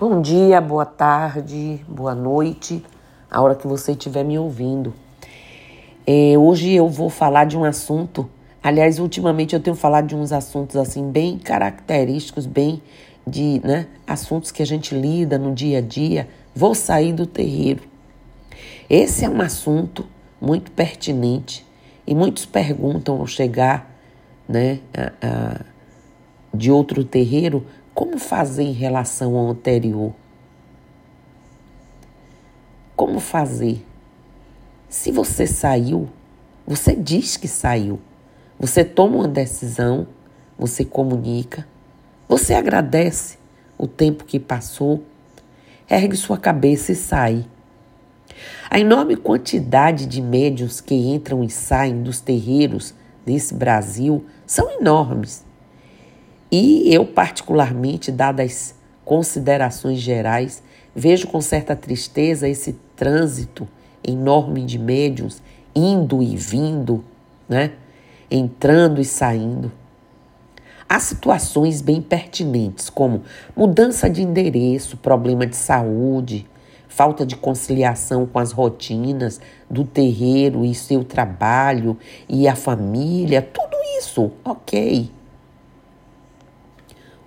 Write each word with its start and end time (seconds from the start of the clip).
Bom 0.00 0.22
dia, 0.22 0.60
boa 0.60 0.86
tarde, 0.86 1.84
boa 1.88 2.14
noite, 2.14 2.84
a 3.28 3.42
hora 3.42 3.56
que 3.56 3.66
você 3.66 3.90
estiver 3.90 4.22
me 4.22 4.38
ouvindo. 4.38 4.94
É, 6.06 6.38
hoje 6.38 6.72
eu 6.72 6.88
vou 6.88 7.10
falar 7.10 7.46
de 7.46 7.58
um 7.58 7.64
assunto, 7.64 8.30
aliás, 8.62 9.00
ultimamente 9.00 9.56
eu 9.56 9.60
tenho 9.60 9.74
falado 9.74 10.06
de 10.06 10.14
uns 10.14 10.30
assuntos 10.30 10.76
assim 10.76 11.10
bem 11.10 11.36
característicos, 11.36 12.46
bem 12.46 12.80
de 13.26 13.60
né, 13.64 13.88
assuntos 14.06 14.52
que 14.52 14.62
a 14.62 14.64
gente 14.64 14.94
lida 14.94 15.36
no 15.36 15.52
dia 15.52 15.78
a 15.78 15.82
dia. 15.82 16.28
Vou 16.54 16.76
sair 16.76 17.12
do 17.12 17.26
terreiro. 17.26 17.82
Esse 18.88 19.24
é 19.24 19.28
um 19.28 19.40
assunto 19.40 20.06
muito 20.40 20.70
pertinente 20.70 21.66
e 22.06 22.14
muitos 22.14 22.46
perguntam 22.46 23.18
ao 23.18 23.26
chegar 23.26 23.98
né, 24.48 24.78
a, 24.96 25.26
a, 25.26 25.60
de 26.54 26.70
outro 26.70 27.02
terreiro 27.02 27.66
como 27.98 28.16
fazer 28.16 28.62
em 28.62 28.70
relação 28.70 29.34
ao 29.34 29.48
anterior? 29.48 30.14
Como 32.94 33.18
fazer? 33.18 33.84
Se 34.88 35.10
você 35.10 35.48
saiu, 35.48 36.08
você 36.64 36.94
diz 36.94 37.36
que 37.36 37.48
saiu. 37.48 37.98
Você 38.56 38.84
toma 38.84 39.16
uma 39.16 39.26
decisão, 39.26 40.06
você 40.56 40.84
comunica, 40.84 41.66
você 42.28 42.54
agradece 42.54 43.36
o 43.76 43.88
tempo 43.88 44.24
que 44.24 44.38
passou, 44.38 45.02
ergue 45.90 46.16
sua 46.16 46.38
cabeça 46.38 46.92
e 46.92 46.94
sai. 46.94 47.44
A 48.70 48.78
enorme 48.78 49.16
quantidade 49.16 50.06
de 50.06 50.22
médiuns 50.22 50.80
que 50.80 50.94
entram 50.94 51.42
e 51.42 51.50
saem 51.50 52.00
dos 52.00 52.20
terreiros 52.20 52.94
desse 53.26 53.52
Brasil 53.54 54.24
são 54.46 54.70
enormes. 54.70 55.47
E 56.50 56.94
eu, 56.94 57.04
particularmente, 57.04 58.10
dadas 58.10 58.74
considerações 59.04 59.98
gerais, 59.98 60.62
vejo 60.94 61.26
com 61.28 61.40
certa 61.40 61.76
tristeza 61.76 62.48
esse 62.48 62.74
trânsito 62.96 63.68
enorme 64.02 64.64
de 64.64 64.78
médiums 64.78 65.42
indo 65.74 66.22
e 66.22 66.36
vindo, 66.36 67.04
né? 67.48 67.72
entrando 68.30 69.00
e 69.00 69.04
saindo. 69.04 69.70
Há 70.88 70.98
situações 71.00 71.82
bem 71.82 72.00
pertinentes, 72.00 72.88
como 72.88 73.22
mudança 73.54 74.08
de 74.08 74.22
endereço, 74.22 74.96
problema 74.96 75.46
de 75.46 75.54
saúde, 75.54 76.46
falta 76.88 77.26
de 77.26 77.36
conciliação 77.36 78.24
com 78.26 78.38
as 78.38 78.52
rotinas 78.52 79.38
do 79.68 79.84
terreiro 79.84 80.64
e 80.64 80.74
seu 80.74 81.04
trabalho 81.04 81.96
e 82.26 82.48
a 82.48 82.56
família, 82.56 83.42
tudo 83.42 83.76
isso, 83.98 84.32
ok 84.42 85.17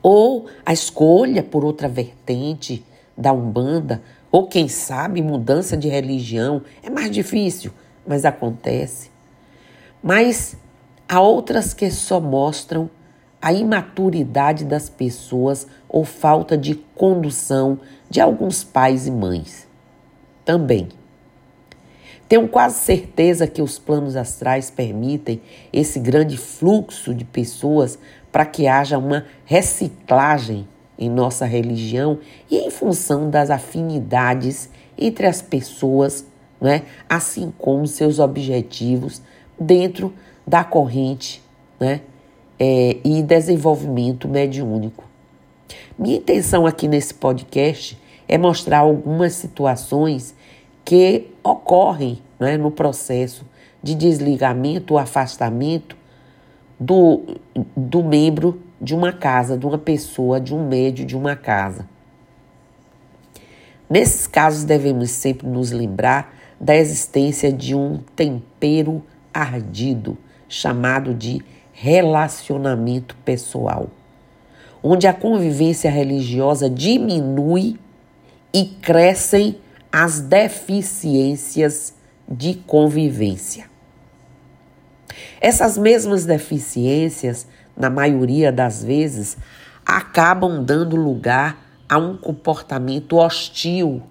ou 0.02 0.48
a 0.66 0.74
escolha 0.74 1.44
por 1.44 1.64
outra 1.64 1.88
vertente 1.88 2.86
da 3.18 3.32
Umbanda, 3.32 4.02
ou 4.32 4.48
quem 4.48 4.68
sabe 4.68 5.22
mudança 5.22 5.76
de 5.76 5.88
religião. 5.88 6.62
É 6.82 6.90
mais 6.90 7.12
difícil, 7.12 7.72
mas 8.08 8.26
acontece. 8.26 9.12
Mas 10.02 10.56
há 11.08 11.22
outras 11.22 11.74
que 11.74 11.92
só 11.92 12.20
mostram 12.20 12.90
a 13.42 13.52
imaturidade 13.52 14.64
das 14.64 14.88
pessoas 14.90 15.68
ou 15.90 16.06
falta 16.06 16.58
de 16.58 16.76
condução 16.96 17.80
de 18.10 18.22
alguns 18.22 18.64
pais 18.64 19.08
e 19.08 19.12
mães. 19.12 19.68
Também. 20.46 20.90
Tenho 22.30 22.48
quase 22.48 22.80
certeza 22.80 23.46
que 23.46 23.62
os 23.62 23.78
planos 23.78 24.16
astrais 24.16 24.72
permitem 24.72 25.42
esse 25.74 26.00
grande 26.00 26.38
fluxo 26.38 27.14
de 27.14 27.26
pessoas 27.26 28.00
para 28.32 28.46
que 28.46 28.68
haja 28.68 28.98
uma 28.98 29.26
reciclagem 29.46 30.68
em 30.98 31.10
nossa 31.10 31.46
religião 31.46 32.20
e 32.50 32.58
em 32.60 32.70
função 32.70 33.30
das 33.30 33.50
afinidades 33.50 34.70
entre 34.98 35.26
as 35.26 35.42
pessoas, 35.42 36.26
né? 36.60 36.84
assim 37.10 37.52
como 37.58 37.88
seus 37.88 38.20
objetivos 38.20 39.22
dentro 39.60 40.14
da 40.46 40.64
corrente 40.64 41.42
né? 41.80 42.02
É, 42.60 42.98
e 43.04 43.24
desenvolvimento 43.24 44.28
mediúnico. 44.28 45.04
Minha 45.98 46.18
intenção 46.18 46.68
aqui 46.68 46.88
nesse 46.88 47.14
podcast 47.14 47.98
é 48.28 48.38
mostrar 48.38 48.80
algumas 48.80 49.34
situações 49.34 50.36
que 50.86 51.28
ocorrem 51.44 52.22
né, 52.40 52.58
no 52.58 52.70
processo 52.70 53.46
de 53.82 53.96
desligamento 53.96 54.94
ou 54.94 55.00
afastamento 55.00 55.98
do, 56.82 57.38
do 57.78 58.04
membro 58.04 58.60
de 58.82 58.96
uma 58.96 59.14
casa, 59.14 59.56
de 59.56 59.68
uma 59.68 59.78
pessoa, 59.78 60.42
de 60.42 60.56
um 60.56 60.68
médio 60.68 61.06
de 61.06 61.16
uma 61.16 61.36
casa. 61.36 61.88
Nesses 63.88 64.26
casos, 64.26 64.64
devemos 64.64 65.12
sempre 65.12 65.46
nos 65.48 65.72
lembrar 65.72 66.34
da 66.60 66.76
existência 66.76 67.54
de 67.54 67.76
um 67.76 68.00
tempero 68.16 69.04
ardido, 69.32 70.18
chamado 70.50 71.14
de 71.14 71.42
relacionamento 71.72 73.16
pessoal, 73.24 73.88
onde 74.82 75.06
a 75.06 75.14
convivência 75.14 75.92
religiosa 75.92 76.68
diminui 76.68 77.80
e 78.52 78.66
crescem 78.66 79.58
as 79.92 80.20
deficiências 80.20 81.94
de 82.28 82.56
convivência. 82.56 83.71
Essas 85.40 85.78
mesmas 85.78 86.26
deficiências, 86.26 87.48
na 87.76 87.90
maioria 87.90 88.52
das 88.52 88.84
vezes, 88.84 89.38
acabam 89.86 90.64
dando 90.64 90.96
lugar 90.96 91.58
a 91.90 91.98
um 91.98 92.16
comportamento 92.16 93.18
hostil, 93.18 94.02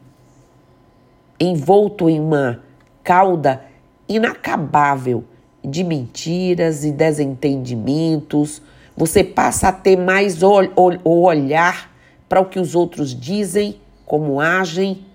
envolto 1.39 2.11
em 2.11 2.21
uma 2.21 2.61
cauda 3.03 3.65
inacabável 4.09 5.25
de 5.65 5.85
mentiras 5.85 6.85
e 6.85 6.93
desentendimentos. 6.93 8.61
Você 8.97 9.23
passa 9.25 9.69
a 9.69 9.73
ter 9.73 9.97
mais 9.97 10.43
o, 10.43 10.51
o 11.05 11.23
olhar 11.23 11.91
para 12.29 12.41
o 12.41 12.47
que 12.47 12.59
os 12.59 12.75
outros 12.75 13.19
dizem, 13.19 13.81
como 14.05 14.41
agem. 14.41 15.07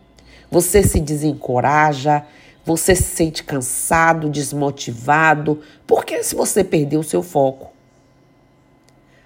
Você 0.49 0.81
se 0.83 0.99
desencoraja, 0.99 2.25
você 2.65 2.95
se 2.95 3.03
sente 3.03 3.43
cansado, 3.43 4.27
desmotivado, 4.27 5.61
porque 5.85 6.23
se 6.23 6.35
você 6.35 6.63
perdeu 6.63 7.01
o 7.01 7.03
seu 7.03 7.21
foco. 7.21 7.71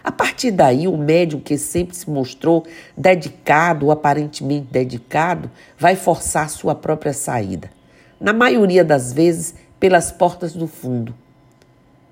A 0.03 0.11
partir 0.11 0.51
daí, 0.51 0.87
o 0.87 0.97
médium 0.97 1.39
que 1.39 1.57
sempre 1.57 1.95
se 1.95 2.09
mostrou 2.09 2.65
dedicado, 2.97 3.85
ou 3.85 3.91
aparentemente 3.91 4.67
dedicado, 4.69 5.49
vai 5.77 5.95
forçar 5.95 6.49
sua 6.49 6.75
própria 6.75 7.13
saída. 7.13 7.71
Na 8.19 8.33
maioria 8.33 8.83
das 8.83 9.13
vezes, 9.13 9.55
pelas 9.79 10.11
portas 10.11 10.53
do 10.53 10.67
fundo. 10.67 11.15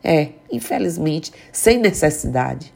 É, 0.03 0.29
infelizmente, 0.49 1.33
sem 1.51 1.79
necessidade. 1.79 2.73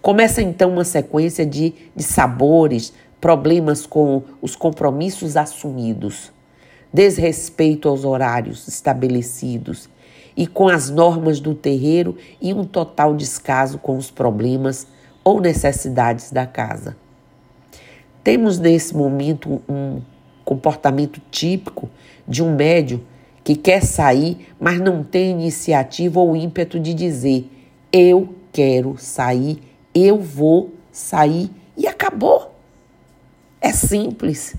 Começa 0.00 0.40
então 0.40 0.72
uma 0.72 0.84
sequência 0.84 1.44
de, 1.44 1.74
de 1.94 2.02
sabores, 2.02 2.92
problemas 3.20 3.84
com 3.84 4.22
os 4.40 4.54
compromissos 4.54 5.36
assumidos 5.36 6.33
desrespeito 6.94 7.88
aos 7.88 8.04
horários 8.04 8.68
estabelecidos 8.68 9.88
e 10.36 10.46
com 10.46 10.68
as 10.68 10.90
normas 10.90 11.40
do 11.40 11.52
terreiro 11.52 12.16
e 12.40 12.54
um 12.54 12.64
total 12.64 13.16
descaso 13.16 13.78
com 13.78 13.96
os 13.96 14.12
problemas 14.12 14.86
ou 15.24 15.40
necessidades 15.40 16.30
da 16.30 16.46
casa. 16.46 16.96
Temos 18.22 18.60
nesse 18.60 18.96
momento 18.96 19.60
um 19.68 20.00
comportamento 20.44 21.20
típico 21.32 21.90
de 22.28 22.44
um 22.44 22.54
médio 22.54 23.04
que 23.42 23.56
quer 23.56 23.82
sair, 23.82 24.48
mas 24.58 24.80
não 24.80 25.02
tem 25.02 25.32
iniciativa 25.32 26.20
ou 26.20 26.36
ímpeto 26.36 26.78
de 26.78 26.94
dizer: 26.94 27.50
eu 27.92 28.36
quero 28.52 28.96
sair, 28.98 29.60
eu 29.92 30.20
vou 30.20 30.72
sair 30.92 31.50
e 31.76 31.88
acabou. 31.88 32.54
É 33.60 33.72
simples. 33.72 34.54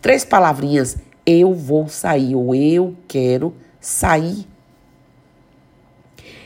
Três 0.00 0.24
palavrinhas: 0.24 0.96
eu 1.26 1.54
vou 1.54 1.88
sair 1.88 2.34
ou 2.34 2.54
eu 2.54 2.96
quero 3.06 3.54
sair. 3.80 4.46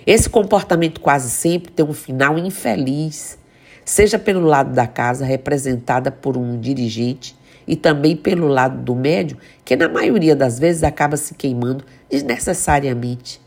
Esse 0.06 0.28
comportamento 0.28 1.00
quase 1.00 1.30
sempre 1.30 1.72
tem 1.72 1.84
um 1.84 1.94
final 1.94 2.38
infeliz, 2.38 3.38
seja 3.84 4.18
pelo 4.18 4.40
lado 4.40 4.72
da 4.74 4.86
casa, 4.86 5.24
representada 5.24 6.10
por 6.10 6.36
um 6.36 6.60
dirigente, 6.60 7.34
e 7.66 7.74
também 7.74 8.14
pelo 8.14 8.46
lado 8.46 8.82
do 8.82 8.94
médio, 8.94 9.38
que 9.64 9.74
na 9.74 9.88
maioria 9.88 10.36
das 10.36 10.58
vezes 10.58 10.82
acaba 10.82 11.16
se 11.16 11.34
queimando 11.34 11.84
desnecessariamente. 12.10 13.40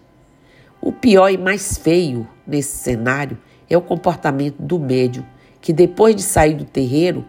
O 0.82 0.92
pior 0.92 1.30
e 1.30 1.38
mais 1.38 1.78
feio 1.78 2.28
nesse 2.46 2.78
cenário 2.78 3.38
é 3.70 3.78
o 3.78 3.82
comportamento 3.82 4.58
do 4.58 4.80
médio, 4.80 5.24
que 5.62 5.72
depois 5.72 6.16
de 6.16 6.24
sair 6.24 6.56
do 6.56 6.66
terreiro 6.66 7.26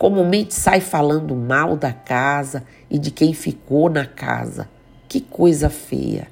Comumente 0.00 0.54
sai 0.54 0.80
falando 0.80 1.36
mal 1.36 1.76
da 1.76 1.92
casa 1.92 2.64
e 2.88 2.98
de 2.98 3.10
quem 3.10 3.34
ficou 3.34 3.90
na 3.90 4.06
casa. 4.06 4.66
Que 5.06 5.20
coisa 5.20 5.68
feia. 5.68 6.26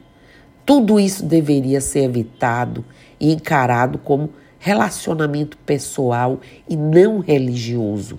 Tudo 0.65 0.99
isso 0.99 1.23
deveria 1.23 1.79
ser 1.83 2.05
evitado 2.05 2.83
e 3.21 3.31
encarado 3.31 3.99
como 3.99 4.31
relacionamento 4.59 5.59
pessoal 5.59 6.41
e 6.67 6.79
não 6.79 7.19
religioso. 7.19 8.19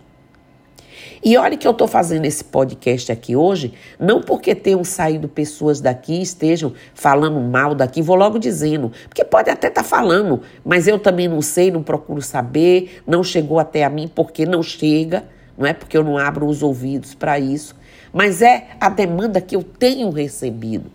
E 1.23 1.35
olha 1.35 1.57
que 1.57 1.67
eu 1.67 1.71
estou 1.71 1.87
fazendo 1.87 2.25
esse 2.25 2.43
podcast 2.43 3.11
aqui 3.11 3.35
hoje, 3.35 3.73
não 3.99 4.21
porque 4.21 4.53
tenham 4.53 4.83
saído 4.83 5.27
pessoas 5.27 5.81
daqui, 5.81 6.21
estejam 6.21 6.73
falando 6.93 7.39
mal 7.39 7.73
daqui, 7.73 8.03
vou 8.03 8.15
logo 8.15 8.37
dizendo, 8.37 8.91
porque 9.07 9.25
pode 9.25 9.49
até 9.49 9.67
estar 9.67 9.81
tá 9.81 9.87
falando, 9.87 10.43
mas 10.63 10.87
eu 10.87 10.99
também 10.99 11.27
não 11.27 11.41
sei, 11.41 11.71
não 11.71 11.81
procuro 11.81 12.21
saber, 12.21 13.01
não 13.07 13.23
chegou 13.23 13.57
até 13.57 13.83
a 13.83 13.89
mim 13.89 14.07
porque 14.07 14.45
não 14.45 14.61
chega, 14.61 15.25
não 15.59 15.67
é 15.67 15.73
porque 15.73 15.97
eu 15.97 16.03
não 16.05 16.17
abro 16.17 16.47
os 16.47 16.63
ouvidos 16.63 17.13
para 17.13 17.37
isso, 17.37 17.75
mas 18.13 18.41
é 18.41 18.69
a 18.79 18.87
demanda 18.87 19.41
que 19.41 19.57
eu 19.57 19.61
tenho 19.61 20.09
recebido. 20.09 20.89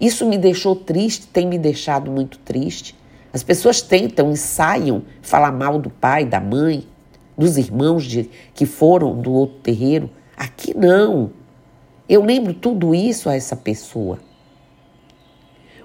Isso 0.00 0.26
me 0.26 0.38
deixou 0.38 0.74
triste, 0.74 1.26
tem 1.26 1.46
me 1.46 1.58
deixado 1.58 2.10
muito 2.10 2.38
triste. 2.38 2.96
As 3.34 3.42
pessoas 3.42 3.82
tentam, 3.82 4.30
ensaiam 4.30 5.02
falar 5.20 5.52
mal 5.52 5.78
do 5.78 5.90
pai, 5.90 6.24
da 6.24 6.40
mãe, 6.40 6.86
dos 7.36 7.58
irmãos 7.58 8.04
de, 8.04 8.30
que 8.54 8.64
foram 8.64 9.14
do 9.20 9.30
outro 9.30 9.58
terreiro. 9.58 10.08
Aqui 10.34 10.74
não. 10.74 11.30
Eu 12.08 12.24
lembro 12.24 12.54
tudo 12.54 12.94
isso 12.94 13.28
a 13.28 13.36
essa 13.36 13.54
pessoa. 13.54 14.18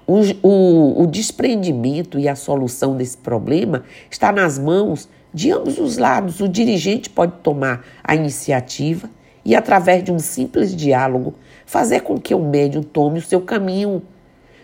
O, 0.06 0.20
o, 0.42 1.02
o 1.02 1.06
desprendimento 1.06 2.18
e 2.18 2.26
a 2.26 2.34
solução 2.34 2.96
desse 2.96 3.18
problema 3.18 3.84
está 4.10 4.32
nas 4.32 4.58
mãos 4.58 5.08
de 5.32 5.50
ambos 5.50 5.78
os 5.78 5.96
lados. 5.96 6.40
O 6.40 6.48
dirigente 6.48 7.08
pode 7.08 7.32
tomar 7.42 7.84
a 8.02 8.14
iniciativa 8.14 9.08
e, 9.44 9.54
através 9.54 10.04
de 10.04 10.12
um 10.12 10.18
simples 10.18 10.74
diálogo, 10.74 11.34
fazer 11.64 12.00
com 12.00 12.18
que 12.18 12.34
o 12.34 12.40
médium 12.40 12.82
tome 12.82 13.18
o 13.18 13.22
seu 13.22 13.40
caminho. 13.40 14.02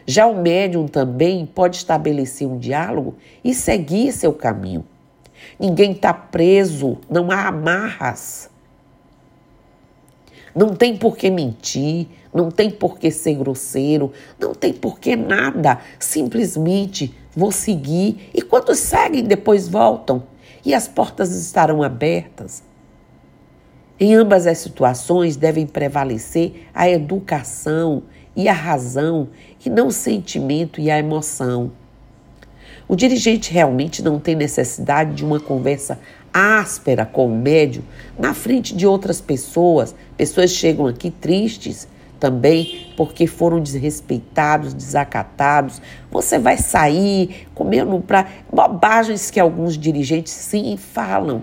Já 0.07 0.27
o 0.27 0.41
médium 0.41 0.87
também 0.87 1.45
pode 1.47 1.77
estabelecer 1.77 2.47
um 2.47 2.59
diálogo 2.59 3.17
e 3.43 3.55
seguir 3.55 4.13
seu 4.13 4.33
caminho. 4.33 4.85
Ninguém 5.59 5.93
está 5.93 6.13
preso, 6.13 6.99
não 7.09 7.31
há 7.31 7.49
amarras. 7.49 8.51
Não 10.55 10.75
tem 10.75 10.97
por 10.97 11.17
que 11.17 11.31
mentir, 11.31 12.09
não 12.35 12.51
tem 12.51 12.71
por 12.71 12.99
que 12.99 13.11
ser 13.11 13.35
grosseiro, 13.35 14.13
não 14.41 14.55
tem 14.55 14.73
por 14.73 14.99
que 14.99 15.15
nada. 15.15 15.79
Simplesmente 15.99 17.15
vou 17.37 17.53
seguir 17.53 18.31
e 18.35 18.43
quando 18.43 18.75
seguem, 18.75 19.23
depois 19.23 19.69
voltam 19.69 20.23
e 20.69 20.75
as 20.75 20.87
portas 20.87 21.35
estarão 21.35 21.83
abertas. 21.83 22.63
Em 23.99 24.15
ambas 24.15 24.47
as 24.47 24.59
situações 24.59 25.35
devem 25.35 25.67
prevalecer 25.67 26.67
a 26.75 26.87
educação 26.87 28.03
e 28.37 28.51
a 28.51 28.53
razão 28.53 29.31
e 29.65 29.71
não 29.71 29.87
o 29.87 29.91
sentimento 29.91 30.79
e 30.79 30.91
a 30.91 30.99
emoção. 30.99 31.73
O 32.87 32.95
dirigente 32.95 33.51
realmente 33.51 34.03
não 34.03 34.21
tem 34.21 34.35
necessidade 34.35 35.15
de 35.15 35.25
uma 35.25 35.41
conversa 35.41 35.99
áspera 36.35 37.07
com 37.07 37.29
o 37.29 37.35
médium 37.35 37.83
na 38.19 38.35
frente 38.35 38.77
de 38.77 38.87
outras 38.87 39.23
pessoas. 39.23 39.95
Pessoas 40.19 40.51
chegam 40.51 40.87
aqui 40.87 41.11
tristes 41.11 41.89
também 42.19 42.93
porque 42.97 43.27
foram 43.27 43.61
desrespeitados, 43.61 44.75
desacatados. 44.75 45.81
Você 46.11 46.39
vai 46.39 46.57
sair 46.57 47.47
comendo 47.55 48.01
para 48.01 48.27
bobagens 48.53 49.31
que 49.31 49.39
alguns 49.39 49.79
dirigentes 49.79 50.33
sim 50.33 50.77
falam. 50.77 51.43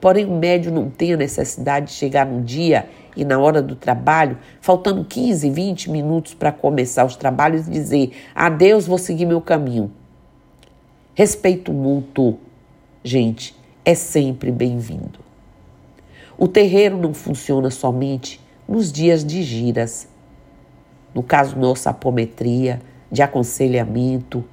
Porém, 0.00 0.24
o 0.24 0.38
médium 0.38 0.72
não 0.72 0.90
tem 0.90 1.12
a 1.12 1.16
necessidade 1.16 1.86
de 1.86 1.92
chegar 1.92 2.24
no 2.24 2.42
dia 2.42 2.88
e 3.16 3.24
na 3.24 3.38
hora 3.38 3.60
do 3.60 3.74
trabalho, 3.74 4.38
faltando 4.60 5.04
15, 5.04 5.50
20 5.50 5.90
minutos 5.90 6.32
para 6.32 6.52
começar 6.52 7.04
os 7.04 7.16
trabalhos, 7.16 7.66
e 7.66 7.70
dizer: 7.70 8.12
Adeus, 8.34 8.86
vou 8.86 8.98
seguir 8.98 9.26
meu 9.26 9.40
caminho. 9.40 9.90
Respeito 11.14 11.72
mútuo, 11.72 12.38
gente, 13.04 13.54
é 13.84 13.94
sempre 13.94 14.50
bem-vindo. 14.50 15.18
O 16.38 16.48
terreiro 16.48 16.96
não 16.96 17.12
funciona 17.12 17.70
somente 17.70 18.40
nos 18.66 18.90
dias 18.90 19.22
de 19.22 19.42
giras. 19.42 20.08
No 21.14 21.22
caso, 21.22 21.58
nossa 21.58 21.90
apometria, 21.90 22.80
de 23.10 23.22
aconselhamento. 23.22 24.44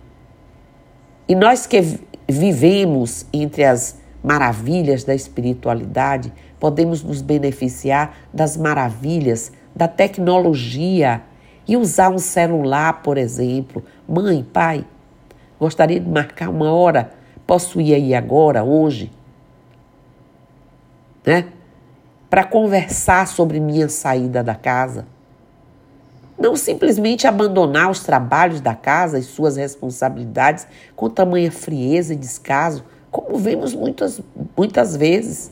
E 1.28 1.36
nós 1.36 1.68
que 1.68 2.00
vivemos 2.28 3.26
entre 3.32 3.64
as 3.64 4.00
maravilhas 4.24 5.04
da 5.04 5.14
espiritualidade, 5.14 6.34
podemos 6.60 7.04
nos 7.04 7.22
beneficiar 7.22 8.18
das 8.34 8.58
maravilhas 8.58 9.52
da 9.76 9.88
tecnologia 9.88 11.22
e 11.68 11.78
usar 11.78 12.10
um 12.10 12.18
celular, 12.18 13.02
por 13.04 13.18
exemplo. 13.18 13.84
Mãe, 14.08 14.44
pai, 14.52 14.86
Gostaria 15.60 16.00
de 16.00 16.08
marcar 16.08 16.50
uma 16.50 16.72
hora. 16.72 17.12
Posso 17.46 17.82
ir 17.82 17.94
aí 17.94 18.14
agora, 18.14 18.64
hoje? 18.64 19.12
Né? 21.26 21.48
Para 22.30 22.44
conversar 22.44 23.28
sobre 23.28 23.60
minha 23.60 23.90
saída 23.90 24.44
da 24.44 24.54
casa. 24.54 25.06
Não 26.38 26.56
simplesmente 26.56 27.26
abandonar 27.26 27.90
os 27.90 28.04
trabalhos 28.04 28.62
da 28.62 28.76
casa 28.76 29.18
e 29.18 29.24
suas 29.24 29.58
responsabilidades 29.58 30.68
com 30.96 31.10
tamanha 31.10 31.52
frieza 31.52 32.14
e 32.14 32.18
descaso, 32.18 32.84
como 33.10 33.38
vemos 33.38 33.74
muitas, 33.74 34.22
muitas 34.56 34.96
vezes. 34.96 35.52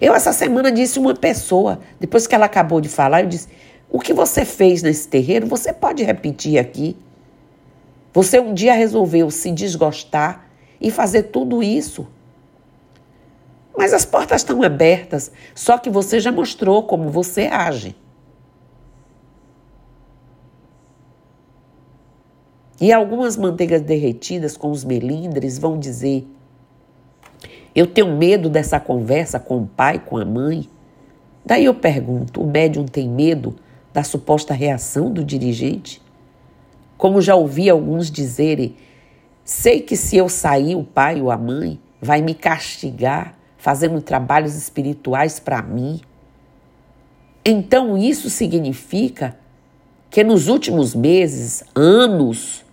Eu, 0.00 0.14
essa 0.14 0.32
semana, 0.32 0.70
disse 0.70 0.98
uma 0.98 1.14
pessoa, 1.14 1.80
depois 1.98 2.26
que 2.26 2.34
ela 2.34 2.46
acabou 2.46 2.80
de 2.80 2.88
falar, 2.88 3.22
eu 3.22 3.28
disse: 3.28 3.48
O 3.90 3.98
que 3.98 4.12
você 4.12 4.44
fez 4.44 4.82
nesse 4.82 5.08
terreiro, 5.08 5.46
você 5.46 5.72
pode 5.72 6.04
repetir 6.04 6.58
aqui. 6.58 6.96
Você 8.12 8.38
um 8.38 8.54
dia 8.54 8.74
resolveu 8.74 9.28
se 9.28 9.50
desgostar 9.50 10.46
e 10.80 10.90
fazer 10.90 11.24
tudo 11.24 11.62
isso. 11.62 12.06
Mas 13.76 13.92
as 13.92 14.04
portas 14.04 14.42
estão 14.42 14.62
abertas, 14.62 15.32
só 15.52 15.78
que 15.78 15.90
você 15.90 16.20
já 16.20 16.30
mostrou 16.30 16.84
como 16.84 17.10
você 17.10 17.48
age. 17.48 17.96
E 22.80 22.92
algumas 22.92 23.36
manteigas 23.36 23.80
derretidas 23.82 24.56
com 24.56 24.70
os 24.70 24.84
melindres 24.84 25.58
vão 25.58 25.78
dizer: 25.78 26.26
Eu 27.74 27.86
tenho 27.86 28.16
medo 28.16 28.48
dessa 28.48 28.80
conversa 28.80 29.38
com 29.38 29.58
o 29.58 29.66
pai, 29.66 29.98
com 29.98 30.16
a 30.16 30.24
mãe. 30.24 30.68
Daí 31.44 31.64
eu 31.66 31.74
pergunto: 31.74 32.42
o 32.42 32.46
médium 32.46 32.84
tem 32.84 33.08
medo 33.08 33.54
da 33.92 34.02
suposta 34.02 34.52
reação 34.52 35.12
do 35.12 35.24
dirigente? 35.24 36.02
Como 36.98 37.20
já 37.20 37.34
ouvi 37.34 37.70
alguns 37.70 38.10
dizerem, 38.10 38.76
sei 39.44 39.80
que 39.80 39.96
se 39.96 40.16
eu 40.16 40.28
sair, 40.28 40.74
o 40.74 40.84
pai 40.84 41.20
ou 41.20 41.30
a 41.30 41.36
mãe 41.36 41.78
vai 42.00 42.22
me 42.22 42.34
castigar 42.34 43.36
fazendo 43.56 44.00
trabalhos 44.00 44.56
espirituais 44.56 45.38
para 45.38 45.62
mim. 45.62 46.00
Então 47.44 47.96
isso 47.96 48.28
significa 48.30 49.36
que 50.10 50.24
nos 50.24 50.48
últimos 50.48 50.94
meses, 50.94 51.64
anos 51.74 52.63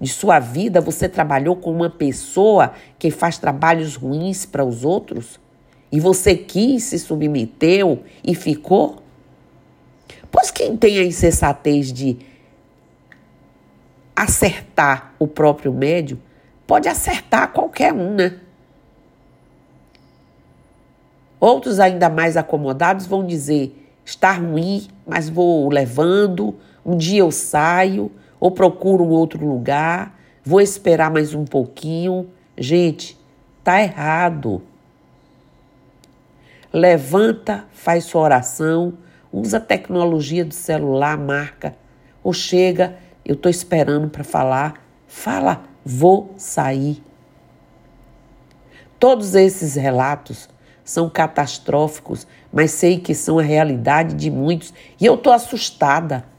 de 0.00 0.08
sua 0.08 0.38
vida, 0.38 0.80
você 0.80 1.08
trabalhou 1.08 1.56
com 1.56 1.70
uma 1.70 1.88
pessoa 1.88 2.72
que 2.98 3.10
faz 3.10 3.38
trabalhos 3.38 3.96
ruins 3.96 4.44
para 4.44 4.64
os 4.64 4.84
outros? 4.84 5.40
E 5.90 5.98
você 5.98 6.36
quis, 6.36 6.84
se 6.84 6.98
submeteu 6.98 8.02
e 8.22 8.34
ficou? 8.34 9.02
Pois 10.30 10.50
quem 10.50 10.76
tem 10.76 10.98
a 10.98 11.04
insensatez 11.04 11.92
de 11.92 12.18
acertar 14.14 15.14
o 15.18 15.26
próprio 15.26 15.72
médio, 15.72 16.20
pode 16.66 16.88
acertar 16.88 17.52
qualquer 17.52 17.92
um, 17.92 18.14
né? 18.14 18.38
Outros 21.38 21.78
ainda 21.78 22.08
mais 22.08 22.36
acomodados 22.36 23.06
vão 23.06 23.26
dizer: 23.26 23.90
está 24.04 24.32
ruim, 24.32 24.88
mas 25.06 25.28
vou 25.28 25.68
levando, 25.68 26.54
um 26.84 26.96
dia 26.96 27.20
eu 27.20 27.30
saio 27.30 28.10
ou 28.46 28.50
procuro 28.52 29.02
um 29.02 29.08
outro 29.08 29.44
lugar, 29.44 30.16
vou 30.44 30.60
esperar 30.60 31.10
mais 31.10 31.34
um 31.34 31.44
pouquinho. 31.44 32.28
Gente, 32.56 33.18
tá 33.64 33.82
errado. 33.82 34.62
Levanta, 36.72 37.64
faz 37.72 38.04
sua 38.04 38.20
oração, 38.20 38.98
usa 39.32 39.56
a 39.56 39.60
tecnologia 39.60 40.44
do 40.44 40.54
celular, 40.54 41.18
marca, 41.18 41.74
ou 42.22 42.32
chega 42.32 42.96
eu 43.24 43.34
estou 43.34 43.50
esperando 43.50 44.08
para 44.08 44.22
falar. 44.22 44.80
Fala, 45.08 45.64
vou 45.84 46.32
sair. 46.36 47.02
Todos 48.96 49.34
esses 49.34 49.74
relatos 49.74 50.48
são 50.84 51.10
catastróficos, 51.10 52.28
mas 52.52 52.70
sei 52.70 53.00
que 53.00 53.12
são 53.12 53.40
a 53.40 53.42
realidade 53.42 54.14
de 54.14 54.30
muitos 54.30 54.72
e 55.00 55.04
eu 55.04 55.16
estou 55.16 55.32
assustada. 55.32 56.35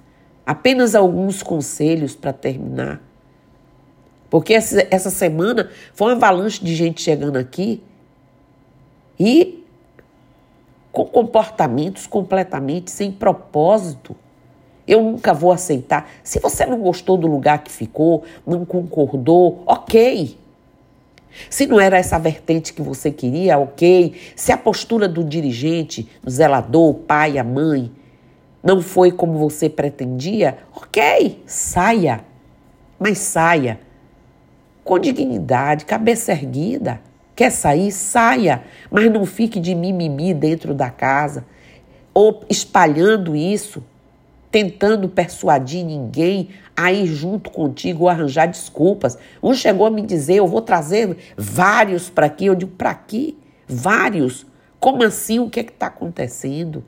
Apenas 0.48 0.96
alguns 0.96 1.44
conselhos 1.44 2.16
para 2.16 2.32
terminar. 2.32 3.02
Porque 4.30 4.54
essa, 4.54 5.10
semana 5.10 5.70
foi 5.94 6.08
uma 6.08 6.16
avalanche 6.16 6.64
de 6.64 6.74
gente 6.74 7.02
chegando 7.02 7.36
aqui 7.36 7.84
e 9.20 9.62
com 10.90 11.04
comportamentos 11.04 12.08
completamente 12.08 12.92
sem 12.92 13.12
propósito. 13.12 14.16
Eu 14.88 15.04
nunca 15.04 15.34
vou 15.34 15.52
aceitar. 15.52 16.10
Se 16.24 16.40
você 16.40 16.66
não 16.66 16.80
gostou 16.80 17.18
do 17.18 17.28
lugar 17.28 17.62
que 17.62 17.70
ficou, 17.70 18.24
não 18.46 18.64
concordou, 18.64 19.64
ok. 19.66 20.38
Se 21.50 21.68
não 21.68 21.78
era 21.78 21.98
essa 21.98 22.18
vertente 22.18 22.74
que 22.74 22.82
você 22.82 23.12
queria, 23.12 23.58
ok. 23.58 24.16
Se 24.34 24.54
a 24.54 24.58
postura 24.58 25.10
do 25.10 25.26
dirigente, 25.26 26.10
do 26.24 26.32
zelador, 26.32 26.94
pai, 26.94 27.38
a 27.38 27.44
mãe, 27.44 27.92
não 28.68 28.82
foi 28.82 29.14
como 29.14 29.38
você 29.38 29.70
pretendia, 29.70 30.58
ok, 30.76 31.42
saia. 31.46 32.26
Mas 33.00 33.18
saia 33.20 33.80
com 34.84 35.00
dignidade, 35.00 35.86
cabeça 35.86 36.34
erguida. 36.34 37.00
Quer 37.34 37.50
sair? 37.50 37.94
Saia. 37.94 38.64
Mas 38.92 39.10
não 39.10 39.26
fique 39.26 39.58
de 39.62 39.74
mimimi 39.74 40.34
dentro 40.34 40.74
da 40.74 40.90
casa 40.90 41.46
ou 42.14 42.44
espalhando 42.50 43.38
isso, 43.38 43.82
tentando 44.52 45.08
persuadir 45.08 45.86
ninguém 45.86 46.50
a 46.76 46.92
ir 46.92 47.06
junto 47.06 47.50
contigo 47.50 48.04
ou 48.04 48.10
arranjar 48.10 48.48
desculpas. 48.48 49.18
Um 49.42 49.54
chegou 49.54 49.88
a 49.88 49.92
me 49.92 50.02
dizer: 50.02 50.36
Eu 50.36 50.48
vou 50.48 50.62
trazer 50.62 51.16
vários 51.38 52.10
para 52.10 52.26
aqui. 52.26 52.48
Eu 52.48 52.56
digo: 52.56 52.72
Para 52.72 52.90
aqui? 52.90 53.38
Vários? 53.66 54.46
Como 54.78 55.04
assim? 55.04 55.40
O 55.40 55.50
que 55.50 55.62
é 55.62 55.64
que 55.64 55.72
está 55.72 55.88
acontecendo? 55.88 56.84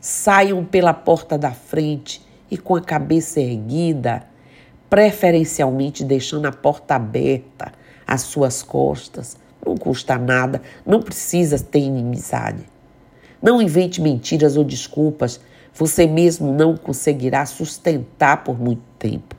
Saiam 0.00 0.64
pela 0.64 0.94
porta 0.94 1.36
da 1.36 1.50
frente 1.50 2.24
e 2.50 2.56
com 2.56 2.74
a 2.76 2.80
cabeça 2.80 3.40
erguida, 3.40 4.24
preferencialmente 4.88 6.04
deixando 6.04 6.46
a 6.46 6.52
porta 6.52 6.94
aberta 6.94 7.72
às 8.06 8.22
suas 8.22 8.62
costas. 8.62 9.36
Não 9.64 9.76
custa 9.76 10.16
nada, 10.16 10.62
não 10.86 11.02
precisa 11.02 11.58
ter 11.58 11.80
inimizade. 11.80 12.64
Não 13.42 13.60
invente 13.60 14.00
mentiras 14.00 14.56
ou 14.56 14.64
desculpas, 14.64 15.40
você 15.74 16.06
mesmo 16.06 16.52
não 16.52 16.76
conseguirá 16.76 17.44
sustentar 17.44 18.42
por 18.42 18.58
muito 18.58 18.82
tempo. 18.98 19.36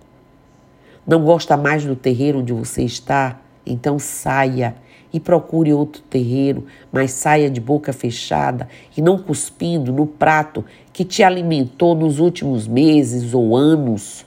Não 1.06 1.24
gosta 1.24 1.58
mais 1.58 1.84
do 1.84 1.96
terreiro 1.96 2.40
onde 2.40 2.54
você 2.54 2.84
está? 2.84 3.40
Então 3.66 3.98
saia 3.98 4.76
e 5.12 5.20
procure 5.20 5.74
outro 5.74 6.02
terreiro, 6.04 6.66
mas 6.92 7.12
saia 7.12 7.50
de 7.50 7.60
boca 7.60 7.92
fechada 7.92 8.68
e 8.96 9.02
não 9.02 9.18
cuspindo 9.18 9.92
no 9.92 10.06
prato 10.06 10.64
que 10.94 11.04
te 11.04 11.24
alimentou 11.24 11.96
nos 11.96 12.20
últimos 12.20 12.68
meses 12.68 13.34
ou 13.34 13.56
anos. 13.56 14.26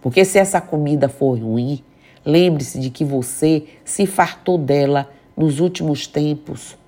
Porque 0.00 0.24
se 0.24 0.38
essa 0.38 0.60
comida 0.60 1.08
for 1.08 1.38
ruim, 1.38 1.82
lembre-se 2.24 2.78
de 2.78 2.90
que 2.90 3.04
você 3.04 3.64
se 3.84 4.06
fartou 4.06 4.58
dela 4.58 5.10
nos 5.36 5.60
últimos 5.60 6.06
tempos. 6.06 6.78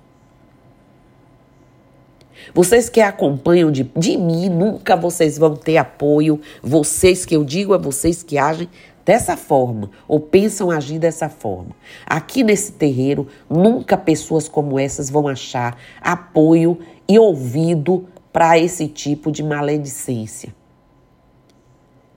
Vocês 2.53 2.89
que 2.89 2.99
acompanham 2.99 3.71
de, 3.71 3.83
de 3.95 4.17
mim, 4.17 4.49
nunca 4.49 4.95
vocês 4.95 5.37
vão 5.37 5.55
ter 5.55 5.77
apoio. 5.77 6.41
Vocês 6.61 7.25
que 7.25 7.35
eu 7.35 7.43
digo 7.43 7.73
a 7.73 7.77
vocês 7.77 8.21
que 8.21 8.37
agem 8.37 8.67
dessa 9.05 9.35
forma 9.35 9.89
ou 10.07 10.19
pensam 10.19 10.71
agir 10.71 10.99
dessa 10.99 11.29
forma. 11.29 11.75
Aqui 12.05 12.43
nesse 12.43 12.73
terreiro, 12.73 13.27
nunca 13.49 13.97
pessoas 13.97 14.47
como 14.47 14.79
essas 14.79 15.09
vão 15.09 15.27
achar 15.27 15.77
apoio 16.01 16.79
e 17.07 17.19
ouvido 17.19 18.07
para 18.31 18.57
esse 18.57 18.87
tipo 18.87 19.31
de 19.31 19.43
maledicência. 19.43 20.53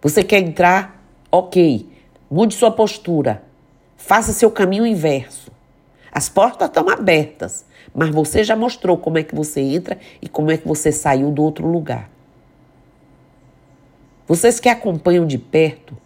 Você 0.00 0.22
quer 0.22 0.40
entrar? 0.40 1.04
Ok. 1.30 1.88
Mude 2.30 2.54
sua 2.54 2.70
postura. 2.70 3.42
Faça 3.96 4.32
seu 4.32 4.50
caminho 4.50 4.86
inverso. 4.86 5.50
As 6.12 6.28
portas 6.28 6.68
estão 6.68 6.88
abertas, 6.88 7.66
mas 7.94 8.08
você 8.10 8.42
já 8.42 8.56
mostrou 8.56 8.96
como 8.96 9.18
é 9.18 9.22
que 9.22 9.34
você 9.34 9.60
entra 9.60 9.98
e 10.22 10.28
como 10.28 10.50
é 10.50 10.56
que 10.56 10.66
você 10.66 10.90
saiu 10.90 11.30
do 11.30 11.42
outro 11.42 11.66
lugar. 11.66 12.08
Vocês 14.26 14.58
que 14.58 14.68
acompanham 14.68 15.26
de 15.26 15.38
perto, 15.38 15.96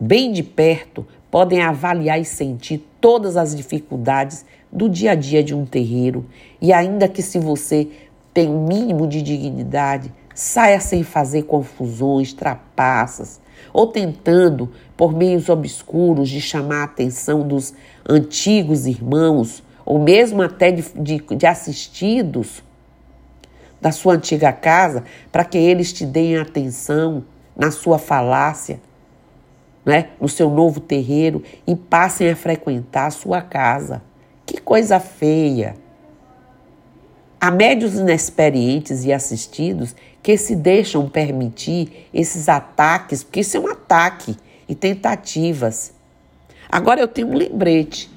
bem 0.00 0.32
de 0.32 0.42
perto, 0.42 1.06
podem 1.30 1.60
avaliar 1.60 2.18
e 2.18 2.24
sentir 2.24 2.84
todas 3.00 3.36
as 3.36 3.54
dificuldades 3.54 4.44
do 4.72 4.88
dia 4.88 5.12
a 5.12 5.14
dia 5.14 5.44
de 5.44 5.54
um 5.54 5.66
terreiro. 5.66 6.26
E 6.60 6.72
ainda 6.72 7.06
que 7.06 7.22
se 7.22 7.38
você 7.38 7.88
tem 8.32 8.48
um 8.48 8.66
mínimo 8.66 9.06
de 9.06 9.20
dignidade, 9.20 10.12
saia 10.34 10.80
sem 10.80 11.02
fazer 11.02 11.42
confusões, 11.42 12.32
trapaças, 12.32 13.40
ou 13.72 13.86
tentando, 13.86 14.70
por 14.96 15.12
meios 15.12 15.48
obscuros, 15.48 16.28
de 16.28 16.40
chamar 16.40 16.80
a 16.80 16.84
atenção 16.84 17.46
dos 17.46 17.74
antigos 18.08 18.86
irmãos, 18.86 19.62
ou 19.84 19.98
mesmo 19.98 20.40
até 20.40 20.70
de, 20.70 20.82
de, 20.94 21.18
de 21.18 21.46
assistidos 21.46 22.62
da 23.80 23.92
sua 23.92 24.14
antiga 24.14 24.52
casa, 24.52 25.04
para 25.30 25.44
que 25.44 25.58
eles 25.58 25.92
te 25.92 26.06
deem 26.06 26.36
atenção 26.36 27.24
na 27.56 27.70
sua 27.70 27.98
falácia, 27.98 28.80
né? 29.84 30.10
no 30.20 30.28
seu 30.28 30.50
novo 30.50 30.80
terreiro 30.80 31.42
e 31.66 31.74
passem 31.74 32.28
a 32.30 32.36
frequentar 32.36 33.06
a 33.06 33.10
sua 33.10 33.40
casa. 33.40 34.02
Que 34.44 34.60
coisa 34.60 34.98
feia! 35.00 35.76
Há 37.40 37.50
médios 37.50 37.94
inexperientes 37.94 39.04
e 39.04 39.12
assistidos 39.12 39.96
que 40.22 40.36
se 40.36 40.54
deixam 40.54 41.08
permitir 41.08 42.06
esses 42.12 42.50
ataques, 42.50 43.24
porque 43.24 43.40
isso 43.40 43.56
é 43.56 43.60
um 43.60 43.66
ataque 43.66 44.36
e 44.68 44.74
tentativas. 44.74 45.94
Agora 46.70 47.00
eu 47.00 47.08
tenho 47.08 47.28
um 47.28 47.34
lembrete. 47.34 48.10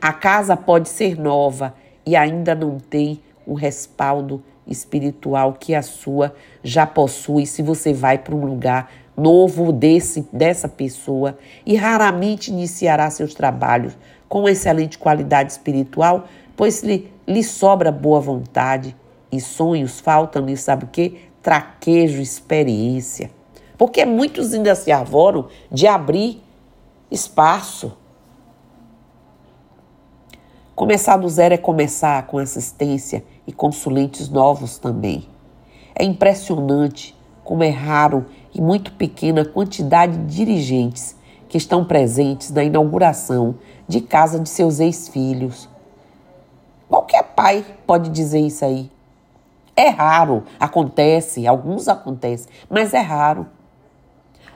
A 0.00 0.12
casa 0.12 0.56
pode 0.56 0.88
ser 0.88 1.18
nova 1.18 1.74
e 2.06 2.16
ainda 2.16 2.54
não 2.54 2.78
tem 2.78 3.20
o 3.46 3.52
respaldo 3.52 4.42
espiritual 4.66 5.52
que 5.52 5.74
a 5.74 5.82
sua 5.82 6.34
já 6.62 6.86
possui 6.86 7.44
se 7.44 7.62
você 7.62 7.92
vai 7.92 8.16
para 8.16 8.34
um 8.34 8.46
lugar 8.46 8.90
novo 9.16 9.72
desse 9.72 10.26
dessa 10.32 10.68
pessoa 10.68 11.38
e 11.64 11.76
raramente 11.76 12.50
iniciará 12.50 13.08
seus 13.10 13.34
trabalhos 13.34 13.96
com 14.28 14.48
excelente 14.48 14.98
qualidade 14.98 15.52
espiritual, 15.52 16.24
pois 16.56 16.82
lhe 16.82 17.12
lhe 17.26 17.42
sobra 17.42 17.90
boa 17.90 18.20
vontade 18.20 18.94
e 19.32 19.40
sonhos, 19.40 19.98
faltam-lhe, 20.00 20.56
sabe 20.56 20.84
o 20.84 20.88
quê? 20.88 21.14
Traquejo, 21.42 22.20
experiência. 22.20 23.30
Porque 23.76 24.04
muitos 24.04 24.52
ainda 24.52 24.74
se 24.74 24.92
arvoram 24.92 25.48
de 25.70 25.86
abrir 25.86 26.42
espaço. 27.10 27.96
Começar 30.74 31.16
do 31.16 31.28
zero 31.28 31.54
é 31.54 31.58
começar 31.58 32.26
com 32.26 32.38
assistência 32.38 33.24
e 33.46 33.52
consulentes 33.52 34.28
novos 34.28 34.78
também. 34.78 35.28
É 35.94 36.04
impressionante 36.04 37.16
como 37.42 37.62
é 37.62 37.70
raro 37.70 38.26
e 38.54 38.60
muito 38.60 38.92
pequena 38.92 39.44
quantidade 39.44 40.16
de 40.16 40.36
dirigentes 40.36 41.16
que 41.48 41.58
estão 41.58 41.84
presentes 41.84 42.50
na 42.50 42.64
inauguração 42.64 43.56
de 43.88 44.00
casa 44.00 44.38
de 44.38 44.48
seus 44.48 44.80
ex-filhos 44.80 45.68
Qualquer 46.88 47.24
pai 47.34 47.64
pode 47.86 48.10
dizer 48.10 48.40
isso 48.40 48.64
aí. 48.64 48.90
É 49.74 49.88
raro, 49.88 50.44
acontece, 50.60 51.46
alguns 51.46 51.88
acontecem, 51.88 52.48
mas 52.70 52.94
é 52.94 53.00
raro. 53.00 53.46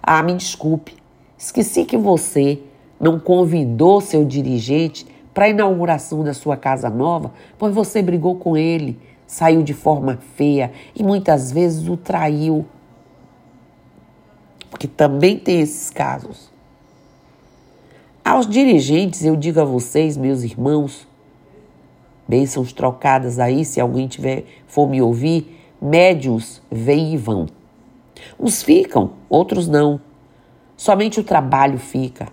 Ah, 0.00 0.22
me 0.22 0.34
desculpe, 0.34 0.96
esqueci 1.36 1.84
que 1.84 1.96
você 1.96 2.62
não 3.00 3.18
convidou 3.18 4.00
seu 4.00 4.24
dirigente 4.24 5.04
para 5.34 5.46
a 5.46 5.48
inauguração 5.48 6.22
da 6.22 6.32
sua 6.32 6.56
casa 6.56 6.88
nova, 6.88 7.32
pois 7.58 7.74
você 7.74 8.00
brigou 8.00 8.36
com 8.36 8.56
ele, 8.56 8.96
saiu 9.26 9.62
de 9.64 9.74
forma 9.74 10.18
feia 10.36 10.70
e 10.94 11.02
muitas 11.02 11.50
vezes 11.50 11.88
o 11.88 11.96
traiu. 11.96 12.64
Porque 14.70 14.86
também 14.86 15.38
tem 15.38 15.60
esses 15.60 15.90
casos. 15.90 16.50
Aos 18.24 18.46
dirigentes, 18.46 19.24
eu 19.24 19.34
digo 19.36 19.60
a 19.60 19.64
vocês, 19.64 20.16
meus 20.16 20.42
irmãos, 20.42 21.06
bênçãos 22.28 22.72
trocadas 22.72 23.38
aí, 23.38 23.64
se 23.64 23.80
alguém 23.80 24.06
tiver 24.06 24.44
for 24.66 24.86
me 24.88 25.00
ouvir, 25.00 25.58
médios 25.80 26.60
vêm 26.70 27.14
e 27.14 27.16
vão. 27.16 27.46
Uns 28.38 28.62
ficam, 28.62 29.12
outros 29.28 29.66
não. 29.66 30.00
Somente 30.76 31.18
o 31.18 31.24
trabalho 31.24 31.78
fica. 31.78 32.28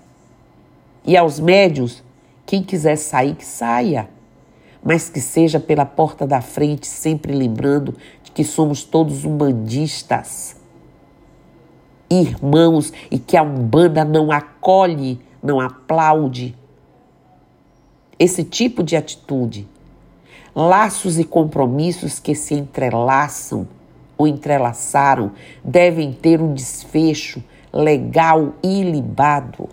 E 1.06 1.16
aos 1.16 1.40
médios, 1.40 2.04
quem 2.46 2.62
quiser 2.62 2.98
sair, 2.98 3.36
que 3.36 3.46
saia. 3.46 4.10
Mas 4.84 5.10
que 5.10 5.22
seja 5.22 5.60
pela 5.60 5.86
porta 5.86 6.28
da 6.28 6.42
frente, 6.42 6.88
sempre 6.88 7.34
lembrando 7.34 7.96
de 8.24 8.32
que 8.32 8.44
somos 8.44 8.84
todos 8.84 9.26
umbandistas. 9.26 10.55
Irmãos, 12.10 12.94
e 13.10 13.18
que 13.18 13.36
a 13.36 13.44
Umbanda 13.44 14.06
não 14.06 14.32
acolhe, 14.32 15.20
não 15.42 15.60
aplaude 15.60 16.56
esse 18.18 18.44
tipo 18.44 18.84
de 18.84 18.96
atitude 18.96 19.68
Laços 20.56 21.20
e 21.20 21.26
compromissos 21.26 22.18
que 22.18 22.34
se 22.34 22.54
entrelaçam 22.54 23.68
ou 24.18 24.26
entrelaçaram 24.26 25.34
devem 25.62 26.14
ter 26.14 26.42
um 26.42 26.54
desfecho 26.54 27.44
legal 27.74 28.54
e 28.64 28.80
ilibado. 28.80 29.68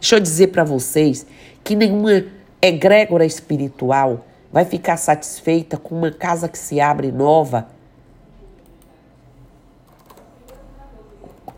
Deixa 0.00 0.16
eu 0.16 0.20
dizer 0.20 0.48
para 0.48 0.64
vocês 0.64 1.24
que 1.62 1.76
nenhuma 1.76 2.24
egrégora 2.60 3.24
espiritual 3.24 4.26
vai 4.52 4.64
ficar 4.64 4.96
satisfeita 4.96 5.76
com 5.76 5.94
uma 5.94 6.10
casa 6.10 6.48
que 6.48 6.58
se 6.58 6.80
abre 6.80 7.12
nova 7.12 7.68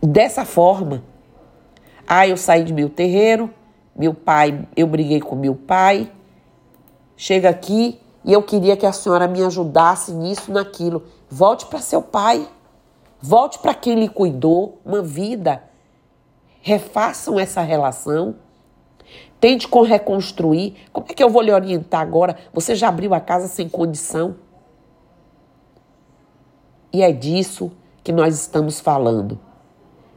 dessa 0.07 0.45
forma. 0.45 1.03
Ah, 2.07 2.27
eu 2.27 2.37
saí 2.37 2.63
de 2.63 2.73
meu 2.73 2.89
terreiro, 2.89 3.51
meu 3.95 4.15
pai, 4.15 4.67
eu 4.77 4.87
briguei 4.87 5.21
com 5.21 5.35
meu 5.35 5.55
pai. 5.55 6.11
Chega 7.17 7.49
aqui 7.49 8.01
e 8.25 8.33
eu 8.33 8.43
queria 8.43 8.77
que 8.77 8.87
a 8.87 8.93
senhora 8.93 9.27
me 9.27 9.43
ajudasse 9.43 10.13
nisso, 10.13 10.53
naquilo. 10.53 11.05
Volte 11.29 11.67
para 11.67 11.81
seu 11.81 12.01
pai. 12.01 12.47
Volte 13.21 13.59
para 13.59 13.75
quem 13.75 13.95
lhe 13.95 14.09
cuidou, 14.09 14.81
uma 14.85 15.03
vida. 15.03 15.63
Refaçam 16.61 17.41
essa 17.41 17.63
relação. 17.63 18.37
Tente 19.41 19.67
com 19.67 19.83
reconstruir. 19.83 20.77
Como 20.93 21.07
é 21.09 21.15
que 21.15 21.23
eu 21.23 21.31
vou 21.31 21.43
lhe 21.43 21.53
orientar 21.53 22.01
agora? 22.01 22.37
Você 22.53 22.75
já 22.75 22.89
abriu 22.89 23.15
a 23.15 23.21
casa 23.21 23.49
sem 23.49 23.69
condição? 23.69 24.37
E 26.93 27.03
é 27.03 27.11
disso 27.11 27.73
que 28.05 28.13
nós 28.13 28.39
estamos 28.39 28.79
falando. 28.79 29.46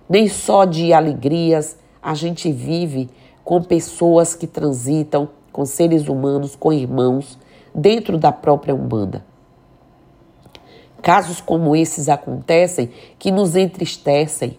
Nem 0.10 0.28
só 0.28 0.66
de 0.66 0.92
alegrias 0.92 1.78
a 2.02 2.16
gente 2.16 2.52
vive 2.52 3.10
com 3.44 3.62
pessoas 3.62 4.34
que 4.34 4.48
transitam 4.48 5.30
com 5.52 5.66
seres 5.66 6.08
humanos, 6.08 6.56
com 6.56 6.74
irmãos, 6.74 7.38
dentro 7.76 8.18
da 8.18 8.32
própria 8.32 8.74
Umbanda. 8.74 9.24
Casos 11.02 11.40
como 11.40 11.76
esses 11.76 12.10
acontecem 12.10 12.90
que 13.18 13.32
nos 13.32 13.56
entristecem. 13.56 14.58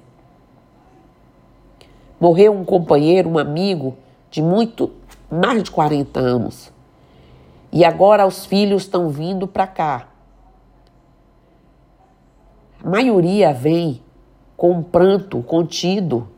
Morreu 2.21 2.53
um 2.53 2.65
companheiro, 2.65 3.29
um 3.29 3.39
amigo 3.39 3.97
de 4.31 4.43
muito 4.43 4.91
mais 5.31 5.63
de 5.63 5.71
40 5.71 6.21
anos. 6.21 6.73
E 7.73 7.85
agora 7.85 8.27
os 8.27 8.47
filhos 8.47 8.83
estão 8.83 9.09
vindo 9.09 9.47
para 9.47 9.67
cá. 9.67 10.09
A 12.83 12.89
maioria 12.89 13.53
vem 13.53 14.03
com 14.61 14.73
um 14.73 14.83
pranto 14.83 15.43
contido, 15.43 16.29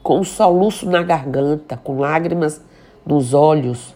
com 0.00 0.20
um 0.20 0.24
soluço 0.24 0.88
na 0.88 1.02
garganta, 1.02 1.76
com 1.76 1.98
lágrimas 1.98 2.60
nos 3.04 3.34
olhos, 3.34 3.92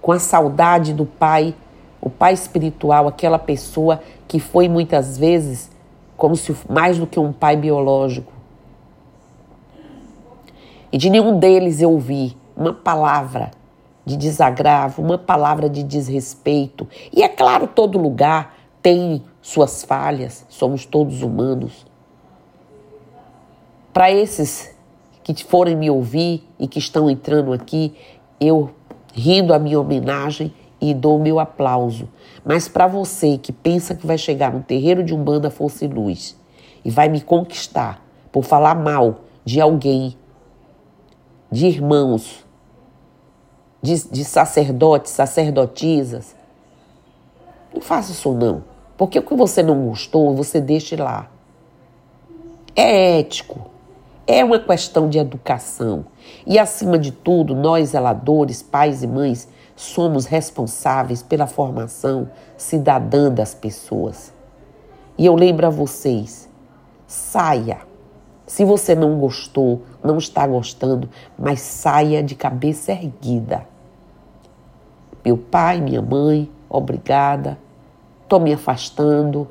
com 0.00 0.12
a 0.12 0.18
saudade 0.18 0.94
do 0.94 1.04
pai, 1.04 1.54
o 2.00 2.08
pai 2.08 2.32
espiritual, 2.32 3.06
aquela 3.06 3.38
pessoa 3.38 4.00
que 4.26 4.40
foi 4.40 4.66
muitas 4.66 5.18
vezes 5.18 5.70
como 6.16 6.34
se 6.36 6.56
mais 6.70 6.96
do 6.96 7.06
que 7.06 7.20
um 7.20 7.34
pai 7.34 7.54
biológico. 7.54 8.32
E 10.90 10.96
de 10.96 11.10
nenhum 11.10 11.38
deles 11.38 11.82
eu 11.82 11.90
ouvi 11.90 12.34
uma 12.56 12.72
palavra 12.72 13.50
de 14.06 14.16
desagravo, 14.16 15.02
uma 15.02 15.18
palavra 15.18 15.68
de 15.68 15.82
desrespeito. 15.82 16.88
E 17.12 17.22
é 17.22 17.28
claro, 17.28 17.66
todo 17.66 17.98
lugar 17.98 18.54
tem 18.80 19.22
suas 19.40 19.82
falhas, 19.82 20.44
somos 20.48 20.84
todos 20.84 21.22
humanos. 21.22 21.86
Para 23.92 24.10
esses 24.10 24.74
que 25.22 25.44
forem 25.44 25.76
me 25.76 25.90
ouvir 25.90 26.46
e 26.58 26.66
que 26.66 26.78
estão 26.78 27.08
entrando 27.08 27.52
aqui, 27.52 27.94
eu 28.40 28.70
rindo 29.12 29.52
a 29.52 29.58
minha 29.58 29.80
homenagem 29.80 30.52
e 30.80 30.94
dou 30.94 31.18
o 31.18 31.22
meu 31.22 31.38
aplauso. 31.38 32.08
Mas 32.44 32.68
para 32.68 32.86
você 32.86 33.36
que 33.36 33.52
pensa 33.52 33.94
que 33.94 34.06
vai 34.06 34.16
chegar 34.16 34.52
no 34.52 34.62
terreiro 34.62 35.04
de 35.04 35.14
Umbanda 35.14 35.50
Força 35.50 35.84
e 35.84 35.88
Luz 35.88 36.36
e 36.84 36.90
vai 36.90 37.08
me 37.08 37.20
conquistar 37.20 38.02
por 38.32 38.44
falar 38.44 38.74
mal 38.74 39.20
de 39.44 39.60
alguém, 39.60 40.16
de 41.50 41.66
irmãos, 41.66 42.44
de, 43.82 44.08
de 44.08 44.24
sacerdotes, 44.24 45.12
sacerdotisas, 45.12 46.34
não 47.74 47.80
faça 47.80 48.12
isso 48.12 48.32
não. 48.32 48.69
Porque 49.00 49.18
o 49.18 49.22
que 49.22 49.34
você 49.34 49.62
não 49.62 49.86
gostou, 49.86 50.36
você 50.36 50.60
deixe 50.60 50.94
lá. 50.94 51.30
É 52.76 53.18
ético. 53.18 53.70
É 54.26 54.44
uma 54.44 54.58
questão 54.58 55.08
de 55.08 55.18
educação. 55.18 56.04
E, 56.46 56.58
acima 56.58 56.98
de 56.98 57.10
tudo, 57.10 57.54
nós, 57.54 57.88
zeladores, 57.92 58.60
pais 58.60 59.02
e 59.02 59.06
mães, 59.06 59.48
somos 59.74 60.26
responsáveis 60.26 61.22
pela 61.22 61.46
formação 61.46 62.28
cidadã 62.58 63.32
das 63.32 63.54
pessoas. 63.54 64.34
E 65.16 65.24
eu 65.24 65.34
lembro 65.34 65.66
a 65.66 65.70
vocês: 65.70 66.46
saia. 67.06 67.78
Se 68.46 68.66
você 68.66 68.94
não 68.94 69.18
gostou, 69.18 69.80
não 70.04 70.18
está 70.18 70.46
gostando, 70.46 71.08
mas 71.38 71.60
saia 71.60 72.22
de 72.22 72.34
cabeça 72.34 72.92
erguida. 72.92 73.66
Meu 75.24 75.38
pai, 75.38 75.80
minha 75.80 76.02
mãe, 76.02 76.50
obrigada 76.68 77.56
estou 78.30 78.38
me 78.38 78.52
afastando, 78.52 79.48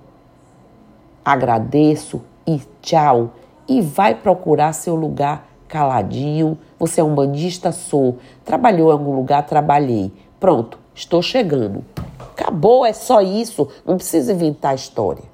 agradeço 1.23 2.21
e 2.47 2.61
tchau. 2.81 3.33
E 3.67 3.81
vai 3.81 4.15
procurar 4.15 4.71
seu 4.71 4.95
lugar 4.95 5.47
caladinho. 5.67 6.57
Você 6.79 7.01
é 7.01 7.03
um 7.03 7.13
bandista? 7.13 7.73
Sou. 7.73 8.17
Trabalhou 8.45 8.89
em 8.89 8.93
algum 8.93 9.13
lugar? 9.13 9.45
Trabalhei. 9.45 10.13
Pronto, 10.39 10.79
estou 10.95 11.21
chegando. 11.21 11.83
Acabou, 12.31 12.85
é 12.85 12.93
só 12.93 13.21
isso. 13.21 13.67
Não 13.85 13.97
precisa 13.97 14.31
inventar 14.31 14.73
história. 14.73 15.25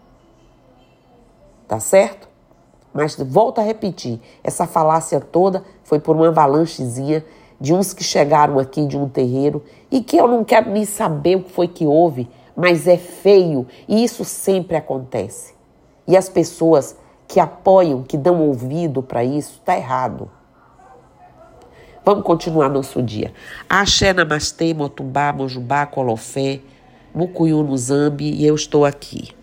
Tá 1.67 1.79
certo? 1.79 2.27
Mas 2.91 3.15
volto 3.15 3.59
a 3.59 3.63
repetir: 3.63 4.19
essa 4.43 4.65
falácia 4.65 5.21
toda 5.21 5.63
foi 5.83 5.99
por 5.99 6.15
uma 6.15 6.29
avalanchezinha 6.29 7.23
de 7.61 7.73
uns 7.73 7.93
que 7.93 8.03
chegaram 8.03 8.57
aqui 8.57 8.85
de 8.87 8.97
um 8.97 9.07
terreiro 9.07 9.63
e 9.91 10.01
que 10.01 10.17
eu 10.17 10.27
não 10.27 10.43
quero 10.43 10.71
nem 10.71 10.83
saber 10.83 11.37
o 11.37 11.43
que 11.43 11.51
foi 11.51 11.67
que 11.67 11.85
houve 11.85 12.27
mas 12.55 12.87
é 12.87 12.97
feio 12.97 13.67
e 13.87 14.03
isso 14.03 14.23
sempre 14.23 14.77
acontece. 14.77 15.53
E 16.07 16.15
as 16.15 16.29
pessoas 16.29 16.95
que 17.27 17.39
apoiam, 17.39 18.03
que 18.03 18.17
dão 18.17 18.41
ouvido 18.41 19.01
para 19.01 19.23
isso, 19.23 19.61
tá 19.65 19.75
errado. 19.75 20.29
Vamos 22.05 22.23
continuar 22.23 22.69
nosso 22.69 23.01
dia. 23.01 23.33
Axé, 23.67 24.13
Namastê, 24.13 24.73
Motumbá, 24.73 25.33
Mojubá, 25.33 25.87
Colofé, 25.87 26.61
Mucuyu 27.13 27.63
no 27.63 27.75
Zambi 27.75 28.31
e 28.31 28.45
eu 28.45 28.53
estou 28.53 28.85
aqui. 28.85 29.34